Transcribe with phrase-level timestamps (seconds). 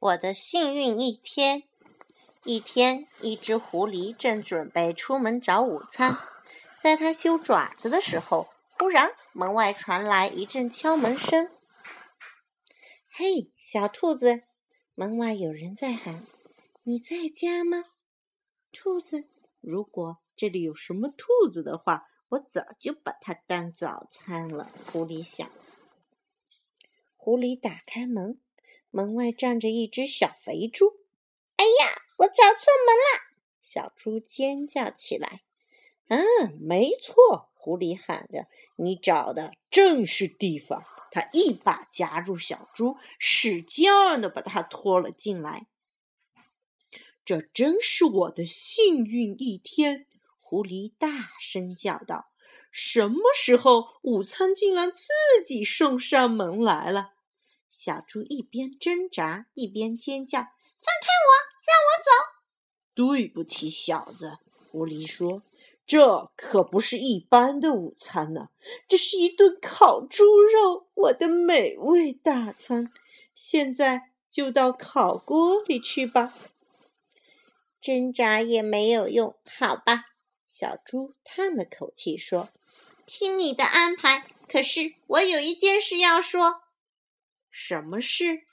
[0.00, 1.64] 我的幸运一天。
[2.44, 6.16] 一天，一只狐狸正准备出门找午餐，
[6.78, 8.48] 在它修爪子的时候，
[8.78, 11.50] 忽然门外传来一阵敲门声。
[13.10, 14.44] “嘿，小兔子！”
[14.94, 16.24] 门外有人在喊
[16.84, 17.82] ，“你在家吗？”
[18.72, 19.28] 兔子，
[19.60, 24.70] 如果这里有什么兔子的话，我早就把它当早餐了。
[24.92, 25.50] 狐狸想。
[27.16, 28.40] 狐狸打开门，
[28.90, 30.94] 门外站着一只小肥猪。
[31.56, 35.42] “哎呀，我找错门了！”小猪尖叫起来。
[36.08, 38.46] “嗯，没错。”狐狸喊着
[38.76, 45.66] ，“你找的正是地方。”他一把夹住小猪，使劲的把它拖了进来。
[47.24, 50.06] 这真是我的幸运一天！
[50.40, 52.30] 狐狸大声叫道
[52.70, 55.08] ：“什么时候午餐竟然自
[55.46, 57.12] 己送上门来了？”
[57.70, 60.48] 小猪一边挣扎一边尖叫：“放
[61.02, 61.30] 开我，
[61.66, 62.10] 让我走
[62.94, 64.38] ！”“对不起，小子。”
[64.70, 65.42] 狐狸说
[65.86, 68.48] ，“这可不是一般的午餐呢，
[68.88, 72.92] 这是一顿烤猪肉，我的美味大餐。
[73.34, 76.34] 现在就到烤锅里去吧。”
[77.80, 80.06] 挣扎也没有用，好吧？
[80.48, 82.48] 小猪叹了口气说
[83.06, 84.26] ：“听你的安排。
[84.48, 86.62] 可是我有一件事要说。”
[87.60, 88.44] 什么事？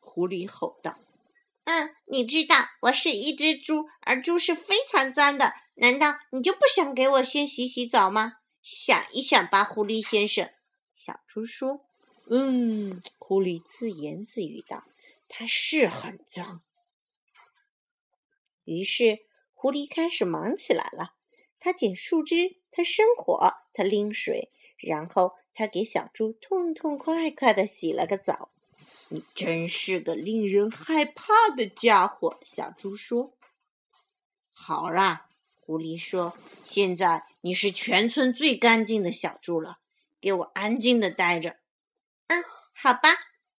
[0.00, 0.98] 狐狸吼道。
[1.62, 5.52] “嗯，你知道我是一只猪，而猪是非常脏的。
[5.76, 8.38] 难道你就不想给我先洗洗澡吗？
[8.60, 10.50] 想一想吧，狐狸先生。”
[10.92, 11.86] 小猪说。
[12.28, 14.82] “嗯。”狐狸自言自语道
[15.28, 16.60] ，“它是很脏。”
[18.66, 19.20] 于是
[19.54, 21.14] 狐狸开始忙起来了。
[21.60, 25.37] 他捡树枝，他生火，他拎水，然后。
[25.54, 28.50] 他给小猪痛痛快快的洗了个澡。
[29.08, 33.32] 你真是个令人害怕的家伙，小猪说。
[34.52, 39.78] 好啦，狐狸说，现在你是全村最干净的小猪了，
[40.20, 41.56] 给我安静的待着。
[42.26, 43.08] 嗯，好吧。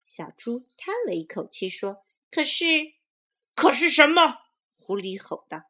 [0.04, 2.64] 小猪叹了一口气说：“可是，
[3.54, 4.38] 可是什么？”
[4.76, 5.64] 狐狸吼道。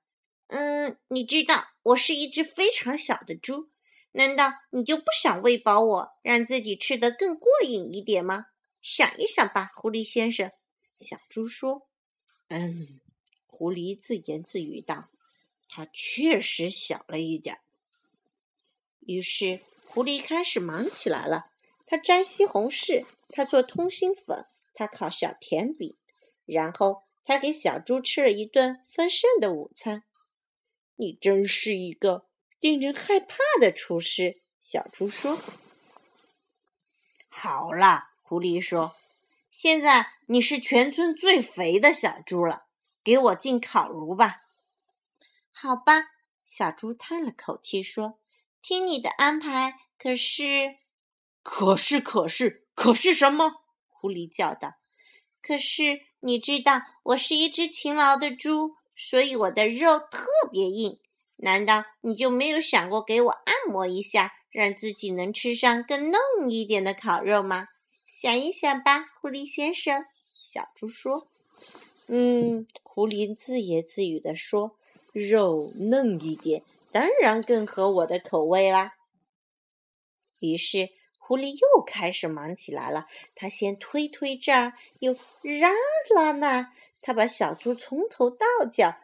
[0.49, 3.69] 嗯，你知道，我是一只非常小的猪。
[4.19, 8.47] 难道你就不想喂饱我，让自己吃得更过瘾一点吗？
[8.83, 10.51] 想一想吧，狐狸先生。
[10.97, 11.87] 小猪说
[12.51, 12.99] ：“嗯。”
[13.47, 15.09] 狐狸自言自语道
[15.71, 17.61] ：“它确实小了一点。”
[19.07, 21.53] 于是狐狸开始忙起来了。
[21.87, 25.97] 他摘西红柿，他做通心粉，他烤小甜饼，
[26.45, 30.03] 然后他给小猪吃了一顿丰盛的午餐。
[30.97, 32.28] 你真是一个……
[32.61, 35.39] 令人害怕的厨师，小猪说
[37.29, 38.95] ：“好了。”狐狸说
[39.51, 42.65] ：“现在你是全村最肥的小猪了，
[43.03, 44.39] 给我进烤炉吧。”
[45.51, 46.11] 好吧，
[46.47, 48.19] 小猪叹了口气说
[48.61, 50.77] ：“听你的安排。”可是，
[51.43, 53.63] 可是，可是，可是什么？
[53.89, 54.75] 狐狸叫道
[55.43, 61.01] ：“可是你知道，我是一只勤劳的猪，所以我的肉特别硬。”
[61.39, 67.69] 难道你就没有想过给我按摩一下，让自己能吃上更嫩一点的烤肉吗？
[68.07, 70.05] 想一想吧，狐狸先生。
[70.45, 71.29] 小猪说
[72.09, 74.77] ：“嗯。”狐狸自言自语地说
[75.13, 78.95] ：“肉嫩一点，当然更合我的口味啦。”
[80.41, 80.89] 于是
[81.19, 83.07] 狐狸又开始忙起来了。
[83.37, 85.71] 他先推推这儿，又拉
[86.17, 88.97] 拉那，他把小猪从头到脚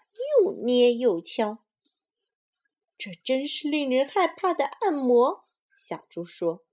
[0.43, 1.59] 又捏又敲。
[3.05, 5.43] 这真是令人害怕的按摩，
[5.79, 6.65] 小猪说。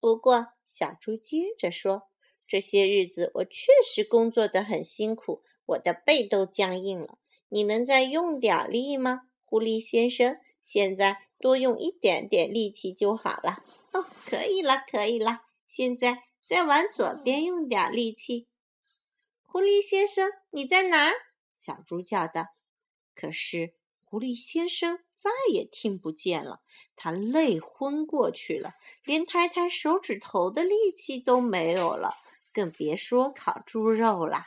[0.00, 2.10] 不过，小猪接着说
[2.46, 7.16] ：“这些日子我确实工作的很辛苦，我的背都僵硬了。
[7.48, 10.36] 你能再用点力吗，狐狸先生？
[10.62, 13.64] 现在多用一点点力气就好了。
[13.94, 15.40] 哦，可以了，可以了。
[15.66, 18.46] 现在再往左边用点力气。
[19.46, 21.14] 狐狸先生，你在哪儿？”
[21.56, 22.48] 小猪叫道。
[23.14, 23.72] 可是。
[24.10, 26.62] 狐狸先生再也听不见了，
[26.96, 28.72] 他累昏过去了，
[29.04, 32.14] 连抬抬手指头的力气都没有了，
[32.54, 34.46] 更别说烤猪肉了。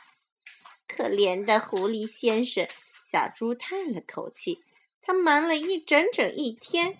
[0.88, 2.66] 可怜的狐狸先生，
[3.04, 4.64] 小猪叹了口气。
[5.00, 6.98] 他忙了一整整一天，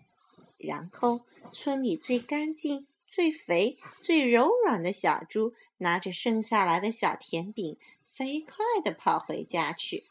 [0.57, 7.77] 然后村里最干净、最肥、最柔软的小猪拿着剩下来的小甜饼，
[8.07, 10.05] 飞快地跑回家去。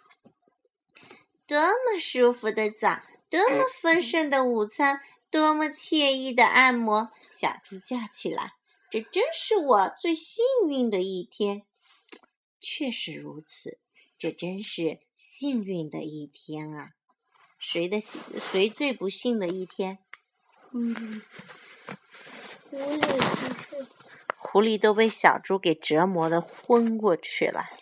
[1.51, 7.11] 多么舒服的澡，多么丰盛的午餐，多么惬意的按摩！
[7.29, 8.53] 小猪叫起来
[8.89, 11.63] ：“这真是我最幸运的一天！”
[12.61, 13.79] 确实如此，
[14.17, 16.91] 这真是幸运的一天啊！
[17.59, 18.21] 谁的幸？
[18.39, 19.99] 谁最不幸的一天？
[20.69, 21.21] 狐狸，
[22.69, 23.87] 狐狸，
[24.37, 27.80] 狐狸都被小猪给折磨的昏过去了。